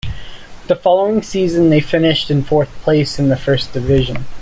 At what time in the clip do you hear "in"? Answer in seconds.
2.31-2.41, 3.19-3.29